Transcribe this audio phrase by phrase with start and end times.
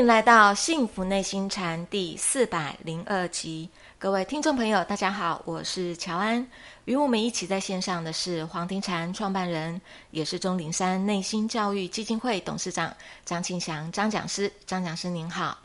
[0.00, 3.68] 欢迎来到《幸福内心禅》第四百零二集，
[3.98, 6.46] 各位听众朋友，大家好，我是乔安。
[6.86, 9.78] 与我们一起在线上的是黄庭禅创办人，
[10.10, 12.90] 也是钟灵山内心教育基金会董事长
[13.26, 14.50] 张庆祥张讲师。
[14.64, 15.58] 张讲师您好，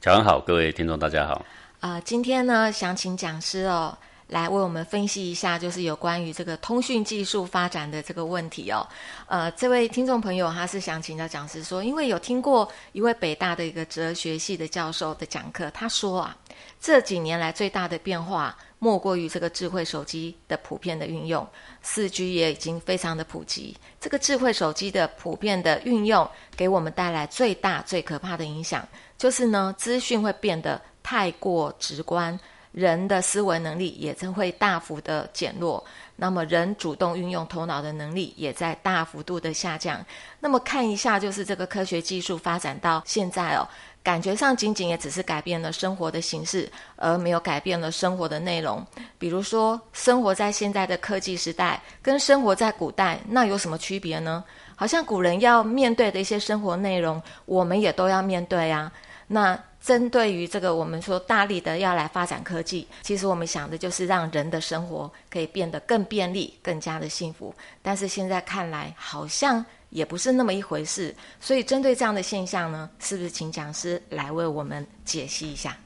[0.00, 1.44] 乔安好，各位听众大家好。
[1.80, 3.98] 啊，今天呢，想请讲师哦。
[4.34, 8.84] 来为我们分析一下，就是有关于这个通讯技术发展的这个问题哦。
[9.28, 16.36] 呃，这位听众朋友他是想请教讲师说，因为有听过一位北大的一个哲学系的教授的讲课，他说啊，
[16.80, 21.46] 这几年来最大的变化莫过于这个智慧手机的普遍的运用，
[21.80, 23.76] 四 G 也已经非常的普及。
[24.00, 28.84] 这个智慧手机的普遍的运用，给我们带来最大最可怕的影响，
[29.16, 32.36] 就是呢，资讯会变得太过直观。
[32.74, 35.82] 人的思维能力也将会大幅的减弱，
[36.16, 40.04] 那么人主动运用头脑的能力也在大幅度的下降。
[40.40, 43.68] 那么看一下，就是这个科学技术发展到现在哦，
[44.02, 48.84] 感觉上仅仅也只是改变了生活的形式，而没有改变了生活的内容。
[49.20, 54.42] 比如说，生活在现在的科技时代，跟生活在古代，那有什么区别呢？
[54.74, 58.90] 好像古人要面对的一些生活内容，我们也都要面对啊。
[59.28, 67.54] 那针对于这个，我们说大力的要来发展科技，其实我们想的就是让人的生活可以变得更便利、更加的幸福。
[67.82, 71.14] 但是现在看来，好像也不是那么一回事。
[71.38, 75.76] 所以针对这样的现象呢，是不是请讲师来为我们解析一下？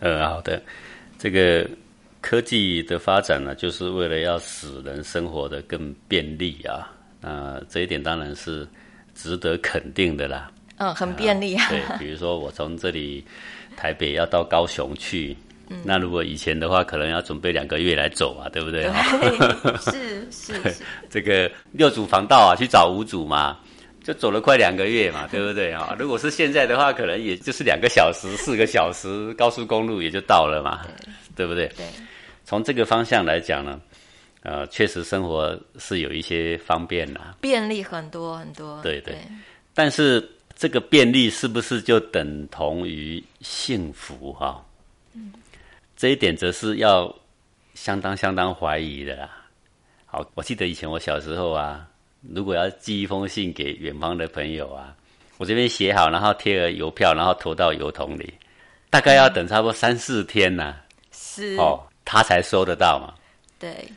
[0.00, 0.62] 呃，好的，
[1.18, 1.68] 这个
[2.22, 6.90] 科技的发展呢，就是为了要使人生活的更便利啊。
[7.20, 8.66] 那这一点当然是
[9.14, 10.50] 值得肯定的啦。
[10.82, 11.68] 嗯，很便利啊。
[11.68, 13.24] 对，比如说我从这里
[13.76, 15.36] 台北要到高雄去，
[15.84, 18.90] 那如果以前的话，可能要准备两个月来走啊，对不对？
[19.80, 20.82] 是是是。
[21.08, 23.58] 这个六组防盗啊，去找五组嘛，
[24.02, 25.94] 就走了快两个月嘛，对不对 啊？
[25.98, 30.80] 如果是现在的话，可能也就是两个小时、四个小时，高速公路也就到了嘛，
[31.36, 31.68] 对不对？
[31.76, 31.86] 对。
[32.44, 33.80] 从这个方向来讲呢，
[34.42, 38.80] 呃，确实生活是有一些方便啦，便利很多很多。
[38.82, 39.14] 对对，
[39.72, 40.28] 但是。
[40.62, 44.32] 这个便利是不是就等同于幸福？
[44.32, 44.64] 哈，
[45.12, 45.32] 嗯，
[45.96, 47.12] 这一点则是要
[47.74, 49.28] 相当相当怀疑的啦。
[50.06, 51.84] 好，我记得以前我小时候啊，
[52.20, 54.94] 如果要寄一封信给远方的朋友啊，
[55.36, 58.32] 我这边写好，然后贴个邮票，然后投到邮筒里，
[58.88, 60.76] 大概要等差不多三四天呢，
[61.10, 63.12] 是哦，他才收得到嘛。
[63.58, 63.90] 对，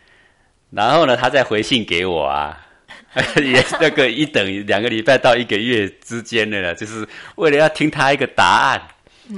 [0.72, 2.65] 然后呢，他再回信给我啊。
[3.42, 8.82] 也那个一等两个礼拜到一个月之间的了，就是为了要听他一个答案，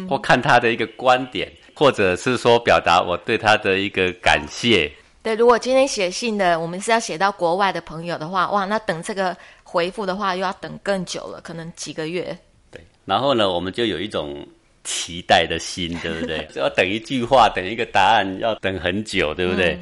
[0.09, 4.91] 或看他的一个观点，或者是说表达我对他的一个感谢。
[5.21, 12.35] 对，如果今天写信的，我们是要写到国外的朋友的话，哇，那等这个回复的话，又要等更久了，可能几个月。
[12.71, 14.47] 对，然后呢，我们就有一种
[14.83, 16.47] 期待的心，对不对？
[16.55, 19.77] 要等一句话，等一个答案，要等很久，对不对？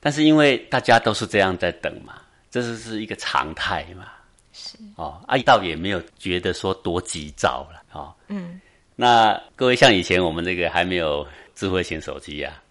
[0.00, 2.14] 但是因为大家都是这样在等嘛。
[2.54, 4.12] 这是是一个常态嘛？
[4.52, 8.14] 是哦，阿姨倒也没有觉得说多急躁了哦。
[8.28, 8.60] 嗯，
[8.94, 11.26] 那各位像以前我们这个还没有
[11.56, 12.62] 智慧型手机呀，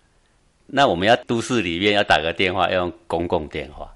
[0.67, 3.93] 那我们要都市里面要打个电话要用公共电话。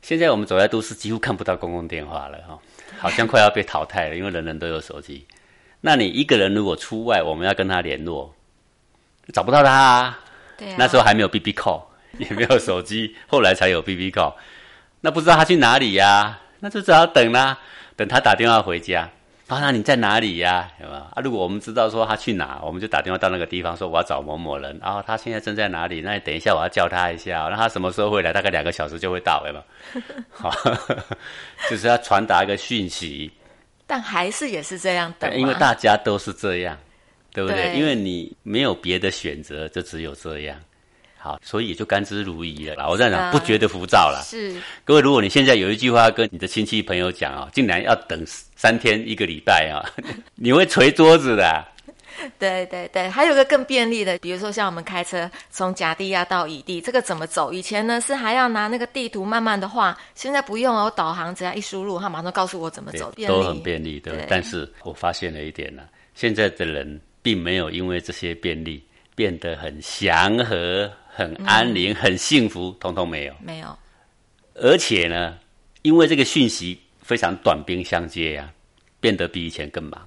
[0.00, 2.58] 现在我们走在都市几乎看不到公共电话了哈，
[2.98, 5.26] 好像快要被淘汰了，因为人人都有手机。
[5.82, 8.34] 那你一个人如果出外，我们要跟他联络，
[9.34, 9.70] 找不到他。
[9.70, 10.20] 啊。
[10.56, 11.82] 对，那时候还没有 B B call，
[12.16, 14.32] 也没有手机，后来才有 B B call。
[15.00, 16.38] 那不知道他去哪里呀？
[16.60, 17.58] 那就只好等啦，
[17.96, 19.08] 等他打电话回家。
[19.46, 20.68] 啊，那你在哪里呀？
[20.82, 21.06] 有吗？
[21.14, 24.78] 啊，如果我们知道说他去哪，我们就打电话到那个地方，说我要找某某人。
[24.82, 26.02] 然后他现在正在哪里？
[26.02, 27.48] 那你等一下，我要叫他一下。
[27.50, 28.32] 那他什么时候会来？
[28.32, 29.62] 大概两个小时就会到，有吗？
[30.30, 30.50] 好，
[31.70, 33.30] 就是要传达一个讯息。
[33.86, 36.76] 但还是也是这样等，因为大家都是这样，
[37.32, 37.74] 对不对？
[37.74, 40.58] 因为你没有别的选择，就只有这样。
[41.18, 42.88] 好，所以也就甘之如饴了。
[42.88, 44.22] 我这样讲，不觉得浮躁了。
[44.24, 44.54] 是
[44.84, 49.82] 各位，如果你现在有一句话跟你的亲戚朋友讲啊，竟然要等三天一个礼拜啊，
[50.36, 51.64] 你会捶桌子的。
[52.36, 57.52] 对对对，还有个更便利的，比如说像我们开车从甲地要到乙地，这个怎么走？
[57.52, 64.26] 以前呢是还要拿那个地图慢慢的画，现在不用哦，导航只要一输入，它马上告诉我怎么走，都很便利，对。
[64.28, 65.82] 但是我发现了一点呢，
[66.16, 68.82] 现在的人并没有因为这些便利
[69.18, 70.88] 变得很祥和。
[71.10, 73.76] 很安宁，很幸福，通通没有，没有。
[74.54, 75.36] 而且呢，
[75.82, 78.48] 因为这个讯息非常短兵相接呀，
[79.00, 80.00] 变得比以前更忙。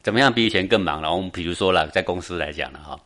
[0.00, 1.12] 怎么样比以前更忙了？
[1.12, 2.96] 我们比如说了，在公司来讲了哈，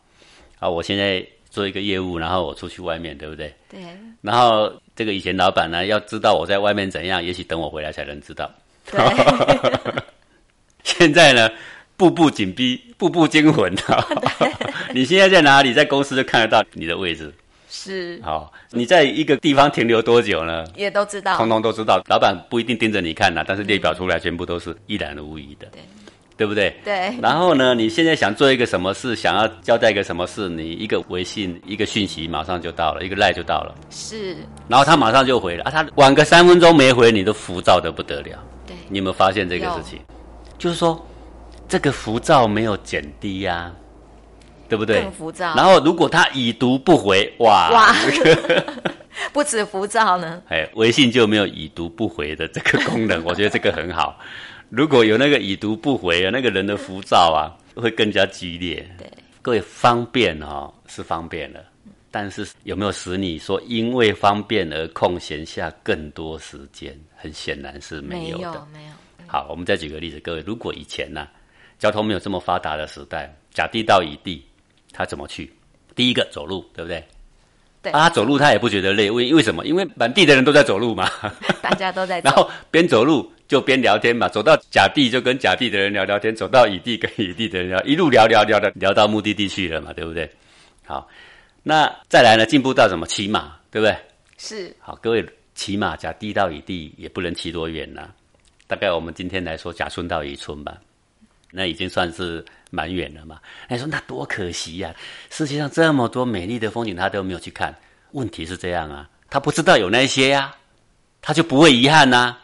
[0.59, 3.55] 啊，我现在做一个业务，然后我出去外面，对不对？
[3.71, 3.81] 对。
[4.21, 8.53] 然后这个以前老板呢，要知道我在外面怎样，也许等我回来才能知道。
[8.85, 9.01] 对。
[10.85, 11.51] 现在呢？
[11.95, 14.07] 步步紧逼，步步惊魂啊！
[14.95, 15.75] 你现在在哪里？
[15.75, 17.35] 在公司就看得到你的位置。
[17.69, 18.21] 是。
[18.23, 20.65] 好，你在一个地方停留多久呢？
[20.77, 22.01] 也都知道，通通都知道。
[22.09, 25.67] 老板不一定盯着你看呐，但是列表出来全部都是一览无遗的。
[25.73, 25.81] 对。
[26.37, 26.73] 对不对？
[26.85, 27.13] 对。
[27.21, 27.75] 然后呢？
[27.75, 33.75] 你现在想做一个什么事，想要交代一个什么事，你一个微信、一个讯息马上就到了，一个赖就到了。
[33.91, 34.37] 是。
[34.69, 35.71] 然后他马上就回了啊！
[35.73, 38.39] 他晚个三分钟没回，你都浮躁的不得了。
[38.65, 38.77] 对。
[38.89, 39.99] 你有没有发现这个事情？
[40.59, 41.05] 就是说，
[41.69, 43.73] 这个浮躁没有减低呀，
[44.69, 45.03] 对不对？
[45.03, 45.55] 更浮躁。
[45.55, 47.95] 然后如果他已读不回，哇哇，
[49.33, 50.43] 不止浮躁呢。
[50.49, 54.19] 哎，微信就没有已读不回的这个功能， 我觉得这个很好。
[54.69, 58.87] 如果有那个已读不回啊，那个人的浮躁啊会更加激烈。
[58.99, 59.07] 对，
[59.43, 61.61] 各位方便哦是方便了，
[62.11, 66.99] 但是有没有使你说因为方便而空闲下更多时间？
[67.15, 68.67] 很显然是没有的。
[68.73, 68.93] 没有。
[69.27, 71.29] 好，我们再举个例子，各位，如果以前呢
[71.83, 74.41] 交通没有这么发达的时代，甲地到乙地，
[74.93, 75.53] 他怎么去？
[75.97, 77.05] 第一个走路，对不对？
[77.83, 77.91] 对。
[77.91, 79.67] 啊，走路他也不觉得累，为为什么？
[79.67, 81.11] 因为满地的人都在走路嘛。
[81.61, 82.21] 大家都在。
[82.25, 83.29] 然后边走路。
[83.49, 90.31] 就边聊天嘛，走到甲地就跟甲地的人聊聊天，走到乙地跟乙地的人聊，一路聊聊聊的聊到目的地去了嘛，对不对？
[90.87, 91.07] 好，
[91.65, 93.95] 那再来呢，进步到什么骑马，对不对？
[94.39, 94.75] 是。
[94.79, 98.09] 好，各位骑马甲地到乙地也不能骑多远呐，
[98.67, 100.79] 大概我们今天来说甲村到乙村吧，
[101.53, 103.39] 那已经算是蛮远了嘛。
[103.69, 104.93] 你说那多可惜呀，
[105.31, 107.73] 世界上这么多美丽的风景他都没有去看，
[108.11, 110.57] 问题是这样啊，他不知道有那些呀，
[111.21, 112.37] 他就不会遗憾呐。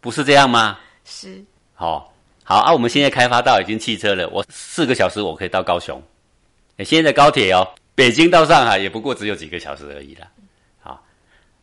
[0.00, 0.78] 不是这样吗？
[1.04, 1.42] 是，
[1.74, 2.14] 好，
[2.44, 2.72] 好啊！
[2.72, 6.00] 我们现在开发到已经汽车了，我四个小时我可以到高雄。
[6.84, 7.66] 现在高铁哦，
[7.96, 10.28] 北京到上海也不过只有几个小时而已了。
[10.78, 11.04] 好，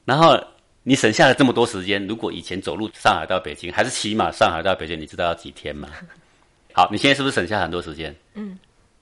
[0.03, 0.37] 然后
[0.83, 5.87] 你省下了这么多时间，如果以前走路上海到北京，还是骑马上海到北京，你知道要几天吗？
[6.75, 8.13] 好，你现在是不是省下很多时间？
[8.33, 8.59] 嗯，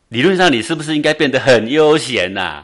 [0.09, 2.63] 理论上你是不是应该变得很悠闲呐？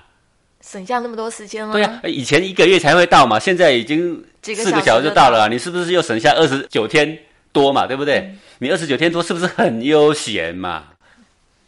[0.61, 1.73] 省下那么多时间了？
[1.73, 5.49] 对呀，以前一个月才会到嘛，现在已经四个小时就到了。
[5.49, 7.17] 你是不是又省下二十九天
[7.51, 7.87] 多嘛？
[7.87, 8.35] 对不对？
[8.59, 10.89] 你二十九天多是不是很悠闲嘛？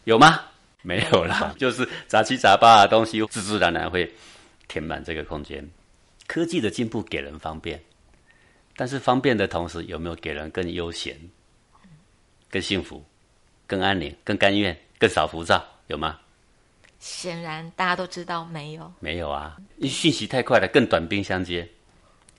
[0.04, 0.40] 有吗？
[0.82, 4.08] 没有啦，就是杂七杂八的东西自自然然会
[4.68, 5.68] 填满这个空间。
[6.28, 7.82] 科技的进步给人方便，
[8.76, 11.16] 但是方便的同时有没有给人更悠闲、
[12.48, 13.04] 更幸福、
[13.72, 15.64] 更安宁、更甘愿、更少浮躁？
[15.86, 16.18] 有吗？
[17.00, 19.56] 显然大家都知道没有，没有啊！
[19.84, 21.66] 讯息太快了，更短兵相接。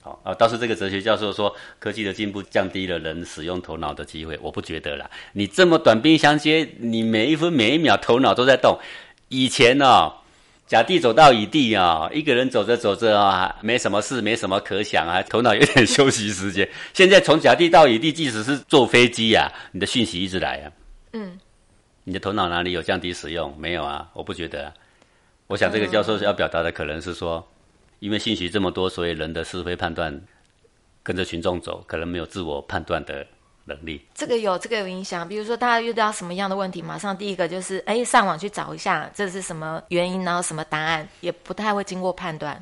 [0.00, 4.38] 好啊，倒是这个哲学教授说，科技的进步降低了人使用头脑的机会。
[4.40, 8.78] 我不觉得啦，你这么短兵相接，你每一分每一秒头脑都在动。
[9.28, 10.12] 以前呢，
[10.68, 16.68] 甲地走到乙地啊，一个人走着走着啊，没什么事，没什么可想啊，头脑有点 休息时间。
[16.92, 20.70] 现在从甲地到乙地，即使是坐飞机呀，你的讯息一直来啊。
[21.14, 21.40] 嗯。
[22.04, 23.56] 你的头脑哪里有降低使用？
[23.58, 24.70] 没有啊，我不觉得。
[25.46, 27.42] 我想这个教授是要表达的，可能是说，
[28.00, 30.20] 因为信息这么多，所以人的是非判断
[31.02, 33.26] 跟着群众走，可能没有自我判断的
[33.64, 34.04] 能力。
[34.14, 35.26] 这个有这个有影响。
[35.26, 42.60] 比如说，大家遇到什么样的问题，马上第一个就是哎，上网去找一下这是什么原因，然后什么答案，也不太会经过判断。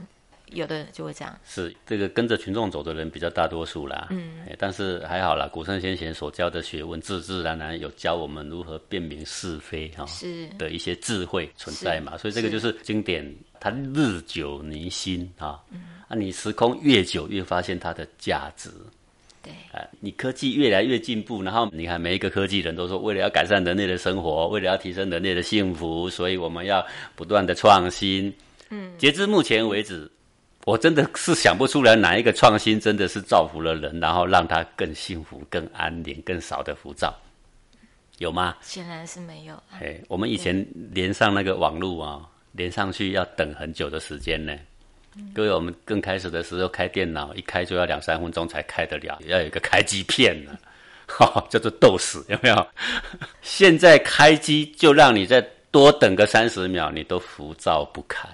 [0.54, 4.08] 有的人就会这样，是这个跟着群众走的人比较大多数啦。
[4.10, 12.16] 嗯，但是还好啦，古圣先贤所教的学问，自自然然有教我们如何辨明是非哈，是的一些智慧存在嘛。
[12.16, 13.24] 所以这个就是经典，
[13.60, 15.60] 它日久弥新啊。
[15.70, 18.70] 嗯，啊，你时空越久，越发现它的价值。
[19.42, 28.32] 对，啊，你科技越来越进步，然后你看每一个科技人都说，为了要改善人类的生活，为了要提升人类的幸福，所以我们要不断的创新。
[28.70, 30.10] 嗯，截至目前为止。
[30.64, 37.12] 我真的是想不出来哪一个创新真的是造福了人，然后让他更幸福、更安宁、更少的浮躁，
[38.18, 38.56] 有吗？
[38.60, 39.60] 显然是没有。
[39.80, 44.56] 哎，我们以前连上那个网络啊，连上去要等很久的时间呢。
[45.34, 50.56] 各位，我们刚开始的时候开电脑，一开就要两三分钟才开得了，要有一个开机片呢，
[51.50, 52.66] 叫做斗死，有没有？
[53.42, 55.40] 现在开机就让你再
[55.72, 58.30] 多等个三十秒，你都浮躁不堪。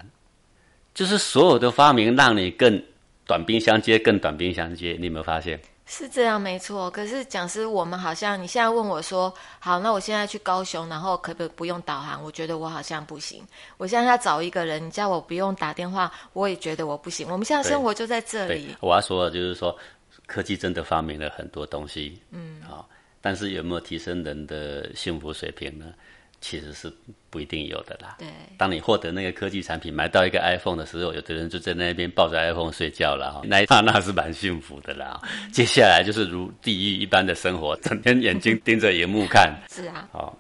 [0.99, 2.83] 就是所有的发明让你更
[3.25, 4.97] 短兵相接，更短兵相接。
[4.99, 5.57] 你有没有发现？
[5.87, 6.91] 是这样，没错。
[6.91, 12.21] 可是讲师，我们好像你现在问我说，好，那我现在去高雄，然后可不可以不用导航？
[12.25, 13.41] 我觉得我好像不行。
[13.77, 17.29] 我现在要找一个人，你叫我不用打电话，我也觉得我不行。
[17.31, 18.75] 我们现在生活就在这里。
[18.81, 19.79] 我要说的就是说，
[20.27, 22.89] 科技真的发明了很多东西，嗯，好，
[23.21, 25.95] 但是有没有提升人的幸福水平呢？
[26.41, 26.93] 其实是
[27.31, 28.17] 不一定有的啦。
[28.19, 35.21] 对，当你获得那个科技产品，买到一个 iPhone 的时候，有的人就在那边抱着 iPhone 睡觉了哈，那一刹那是蛮幸福的啦。
[35.53, 39.53] 接下来就是如地狱一般的生活，整天眼睛盯着荧幕看。
[39.71, 40.09] 是啊。
[40.13, 40.39] 好，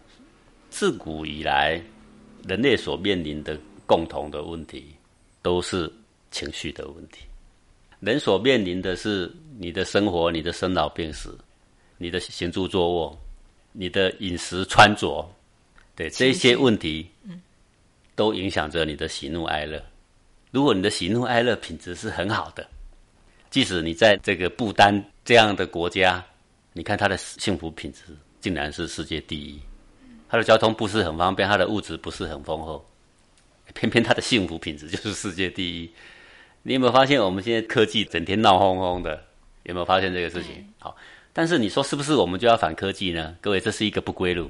[0.70, 1.80] 自古以来，
[2.46, 4.94] 人类所面临的共同的问题，
[5.42, 5.92] 都是
[6.30, 7.24] 情绪的问题。
[8.00, 9.28] 人所面临的是
[9.58, 11.36] 你的生活、你的生老病死、
[11.96, 13.18] 你的行住坐卧、
[13.72, 15.28] 你的饮食穿着，
[15.98, 17.10] 对这些问题，
[18.14, 19.84] 都影响着你的喜怒哀乐。
[20.52, 22.64] 如果你的喜怒哀乐品质是很好的，
[23.50, 26.24] 即使你在这个不丹这样的国家，
[26.72, 29.58] 你看它的幸福品质竟然是世界第一。
[30.28, 32.88] 它的交通不是很方便，它的物质不是很丰厚，
[33.74, 35.90] 偏偏它的幸福品质就是世界第一。
[36.62, 39.20] 你有没有发现，我们现在科技整天闹哄哄的？
[39.64, 40.64] 有没有发现这个事情？
[40.78, 40.96] 好，
[41.32, 43.34] 但是你说是不是我们就要反科技呢？
[43.40, 44.48] 各位，这是一个不归路，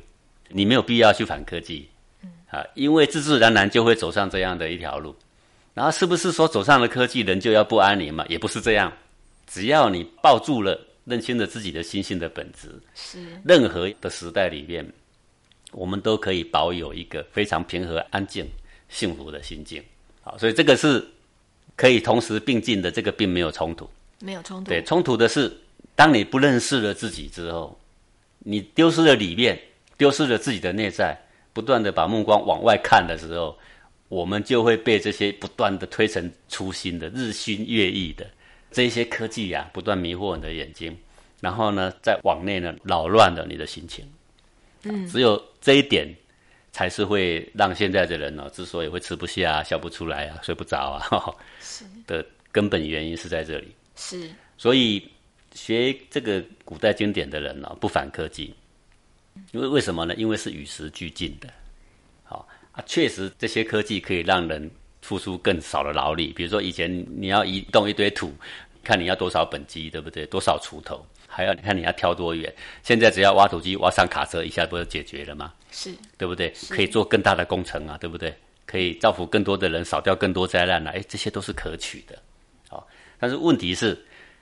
[0.48, 1.88] 你没有必要去反科技，
[2.50, 5.14] 啊，因为自自然然就会走上这样的一条路。
[5.74, 8.24] 然后是不是说走上了科技，人就要不安宁嘛？
[8.28, 8.92] 也不是这样，
[9.46, 14.84] 只要你抱住了、认清了自己的心性的本质，是任何的时代里面，
[15.72, 18.46] 我们都可以保有一个非常平和、安静、
[18.88, 19.82] 幸福的心境。
[20.22, 21.06] 好，所以这个是。
[21.76, 23.88] 可以同时并进的，这个并没有冲突，
[24.18, 24.68] 没有冲突。
[24.68, 25.56] 对，冲突的是，
[25.94, 27.78] 当你不认识了自己之后，
[28.40, 29.56] 你丢失了里面，
[29.98, 31.14] 丢失了自己的内在，
[31.52, 33.58] 不断的把目光往外看的时候，
[34.08, 38.26] 我们就会被这些不断的推陈出新的、日新月异的
[38.70, 40.96] 这些科技呀，不断迷惑你的眼睛，
[41.40, 44.06] 然后呢，在往内呢扰乱了你的心情。
[44.84, 46.08] 嗯，只有这一点。
[46.70, 53.74] 才是会让现在的人呢，之所以会吃不下、笑不出来啊、睡不着啊，是的根本原因是在这里。
[53.96, 55.02] 是，所以
[55.54, 58.54] 学这个古代经典的人呢，不反科技，
[59.52, 60.14] 因为为什么呢？
[60.16, 61.48] 因为是与时俱进的。
[62.24, 64.70] 好啊，确实这些科技可以让人
[65.02, 66.32] 付出更少的劳力。
[66.32, 68.32] 比如说以前你要移动一堆土，
[68.84, 70.26] 看你要多少本机，对不对？
[70.26, 71.04] 多少锄头？
[71.26, 72.52] 还要你看你要挑多远？
[72.82, 75.52] 现在只要挖土机挖上卡车，一下不就解决了吗？
[75.70, 76.52] 是对不对？
[76.68, 78.34] 可以做更大的工程啊，对不对？
[78.66, 80.90] 可以造福更多的人，少掉更多灾难啊！
[80.94, 82.18] 哎，这些都是可取的。
[82.68, 82.86] 好，
[83.18, 83.98] 但是问题是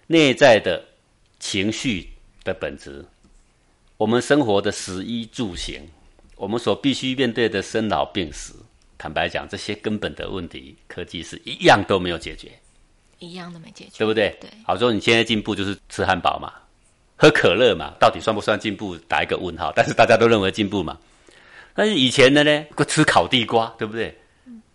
[0.08, 0.84] 内在的
[1.38, 2.08] 情绪
[2.42, 3.04] 的本质，
[3.96, 5.80] 我们生活的食衣住行，
[6.36, 8.54] 我们所必须面对的生老病死，
[8.98, 12.50] 坦白讲，这些根本的问题，科技是一样都没有解决，
[13.18, 14.36] 一样都没解决，对不对？
[14.38, 14.50] 对。
[14.66, 16.52] 好，说你现在进步就是吃汉堡嘛。
[17.18, 18.94] 喝可乐嘛，到底算不算进步？
[19.08, 19.72] 打一个问号。
[19.74, 20.98] 但是大家都认为进步嘛。
[21.74, 24.14] 但是以前的呢，吃烤地瓜，对不对？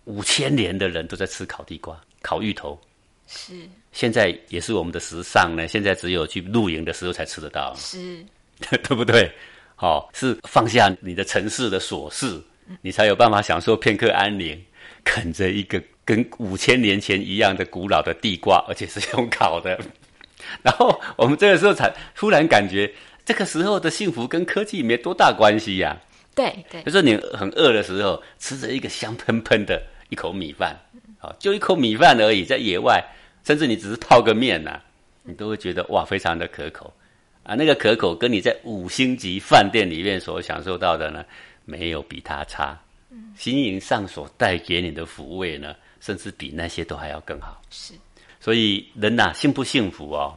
[0.05, 2.79] 五千年的人都在吃烤地瓜、烤芋头。
[3.27, 3.69] 是。
[3.91, 5.67] 现在也是我们的时尚呢。
[5.67, 7.75] 现在只有去露营的时候才吃得到。
[7.75, 8.25] 是。
[8.83, 9.31] 对不对？
[9.75, 12.39] 好，是放下你的城市的琐事，
[12.81, 14.63] 你才有办法享受片刻安宁，
[15.03, 19.79] 啃着一个跟五千年前一样的古老的地瓜，而且是用烤的。
[20.61, 22.91] 然后我们这个时候才突然感觉，
[23.25, 25.97] 这个时候的幸福跟科技没多大关系呀。
[26.33, 30.79] 对对，就是你很饿的时候，吃着一个香喷喷的一口米饭，
[31.19, 33.03] 啊，就一口米饭而已，在野外，
[33.43, 34.79] 甚至你只是泡个面呐，
[35.23, 36.93] 你都会觉得哇，非常的可口
[37.43, 37.55] 啊。
[37.55, 41.25] 那个可口跟你在五星级饭店里面所享受到的呢，
[41.65, 42.79] 没有比它差。
[43.35, 47.61] 心灵上所带给你的抚慰呢，甚至比那些都还要更好。
[47.69, 47.93] 是。
[48.39, 50.33] 所以人呐，幸不幸福哦，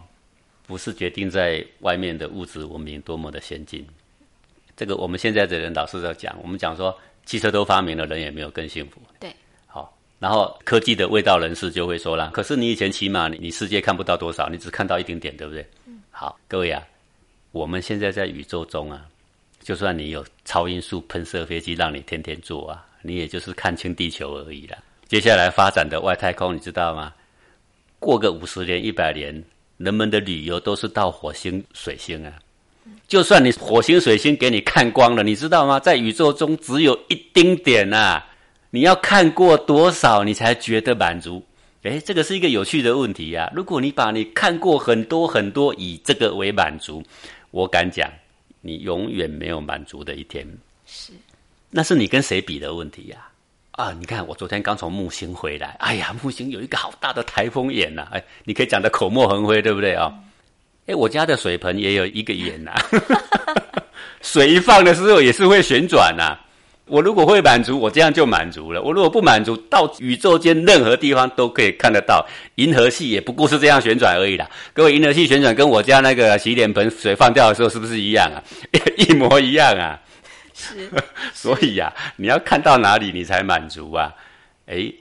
[0.67, 3.87] 不是决定在外面的物质文明多么的先进。
[4.77, 9.01] 这个我们现在的人老是在讲，我们讲说汽车都发明了，人也没有更幸福。
[9.21, 9.33] 对，
[9.67, 15.65] 好，然后科技的味道人士就会说啦，可是你以前骑马，你世界看不到多少，你只看到一丁点，对不对？
[15.87, 16.03] 嗯。
[16.11, 16.83] 好，各位啊，
[17.55, 19.01] 我们现在在宇宙中啊，
[19.63, 24.77] 就算你有超音速喷射飞机让你天天坐啊，你也就是看清地球而已啦。
[25.07, 27.13] 接下来发展的外太空，你知道吗？
[28.01, 29.41] 过个五十年、一百年，
[29.77, 32.33] 人们的旅游都是到火星、水星啊。
[33.07, 35.79] 就算你火星、水星给你看光了，你知道吗？
[35.79, 38.21] 在宇宙中只有一丁点呐。
[38.71, 41.41] 你要看过多少，你才觉得满足？
[41.83, 43.53] 诶，这个是一个有趣的问题呀。
[43.55, 47.03] 如果你把你看过很多很多，以这个为满足，
[47.55, 48.11] 我敢讲，
[48.61, 50.45] 你永远没有满足的一天。
[50.87, 51.13] 是，
[51.71, 53.29] 那是你跟谁比的问题呀？
[53.71, 60.13] 啊，你看我昨天刚从木星回来，哎呀，木星有一个好大的台风眼呐，哎，你可以讲的口沫横飞，对不对啊？
[60.87, 62.75] 哎，我家的水盆也有一个眼呐，
[64.21, 66.37] 水一放的时候也是会旋转呐。
[66.87, 72.27] 我如果会满足，我这样就满足了；我如果不满足，到宇宙间任何地方都可以看得到，
[72.57, 74.49] 银河系也不过是这样旋转而已啦。
[74.73, 78.43] 各位，银河系旋转跟我家那个洗脸盆水放掉的时候是不是一样啊？
[78.97, 80.01] 一模一样啊。
[80.53, 80.91] 是，
[81.33, 84.15] 所以呀，你要看到哪里你才满足啊？
[84.67, 84.93] 哎，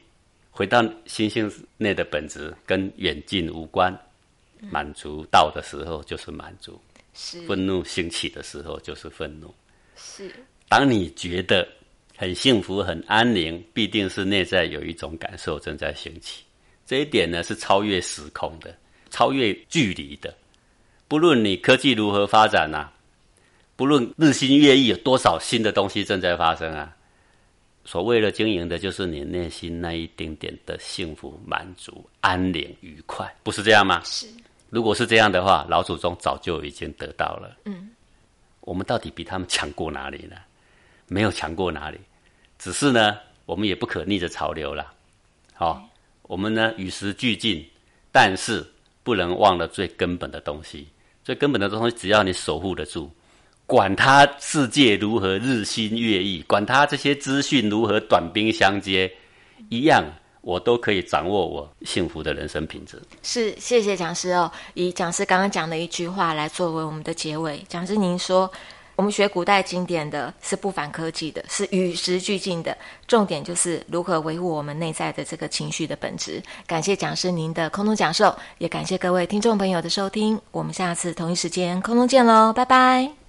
[0.51, 3.97] 回到星星内的本质，跟远近无关。
[4.71, 6.79] 满足到的时候就是满足，
[7.13, 9.53] 是愤怒兴起的时候就是愤怒，
[9.97, 10.31] 是
[10.67, 11.67] 当你觉得
[12.17, 16.43] 很幸福、很安宁，必定是内在有一种感受正在兴起。
[16.85, 18.75] 这一点呢，是超越时空的，
[19.09, 20.33] 超越距离的。
[21.07, 22.89] 不论你科技如何发展呐，
[23.75, 26.95] 不论日新月异，有多少新的东西正在发生啊，
[27.85, 34.01] 所谓的经营的，就是你内心那一丁点的幸福、满足、安宁、愉快，不是这样吗？
[34.03, 34.27] 是。
[34.69, 37.57] 如果是这样的话，老祖宗早就已经得到了。
[37.65, 37.91] 嗯。
[38.61, 40.37] 我们到底比他们强过哪里呢？
[41.07, 41.99] 没有强过哪里，
[42.57, 44.91] 只是呢，我们也不可逆着潮流了。
[45.53, 45.87] 好，
[46.23, 47.63] 我们呢与时俱进，
[48.11, 48.65] 但是
[49.03, 50.87] 不能忘了最根本的东西。
[51.23, 53.09] 最根本的东西，只要你守护得住，
[53.65, 59.09] 管他世界如何日新月异，管他这些资讯如何短兵相接，
[59.69, 60.03] 一样，
[60.41, 63.01] 我都可以掌握我幸福的人生品质。
[63.21, 64.51] 是，谢谢讲师哦。
[64.73, 68.51] 以讲师刚刚讲的一句话来作为我们的结尾，讲师您说。
[69.03, 72.73] 我们学古代经典的是不反科技的，是与时俱进的。
[73.05, 76.41] 重点就是如何维护我们内在的这个情绪的本质。
[76.65, 80.39] 感谢讲师您的空中讲授，也感谢各位听众朋友的收听。
[80.51, 83.22] 我们下次同一时间空中见喽，拜拜。